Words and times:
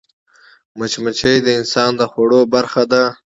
مچمچۍ 0.77 1.37
د 1.43 1.47
انسان 1.59 1.91
د 1.99 2.01
خوړو 2.11 2.41
برخه 2.53 2.83
ده 2.91 3.03